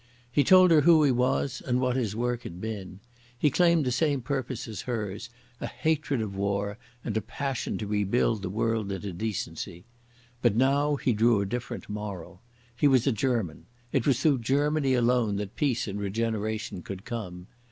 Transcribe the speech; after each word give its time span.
He 0.31 0.43
told 0.43 0.71
her 0.71 0.81
who 0.81 1.03
he 1.03 1.11
was 1.11 1.61
and 1.63 1.79
what 1.79 1.95
his 1.95 2.15
work 2.15 2.41
had 2.41 2.59
been. 2.59 3.01
He 3.37 3.51
claimed 3.51 3.85
the 3.85 3.91
same 3.91 4.23
purpose 4.23 4.67
as 4.67 4.81
hers, 4.81 5.29
a 5.59 5.67
hatred 5.67 6.21
of 6.21 6.35
war 6.35 6.79
and 7.03 7.15
a 7.15 7.21
passion 7.21 7.77
to 7.77 7.85
rebuild 7.85 8.41
the 8.41 8.49
world 8.49 8.91
into 8.91 9.13
decency. 9.13 9.85
But 10.41 10.55
now 10.55 10.95
he 10.95 11.13
drew 11.13 11.39
a 11.39 11.45
different 11.45 11.87
moral. 11.87 12.41
He 12.75 12.87
was 12.87 13.05
a 13.05 13.11
German: 13.11 13.67
it 13.91 14.07
was 14.07 14.19
through 14.19 14.39
Germany 14.39 14.95
alone 14.95 15.35
that 15.35 15.55
peace 15.55 15.87
and 15.87 15.99
regeneration 15.99 16.81
could 16.81 17.05
come. 17.05 17.45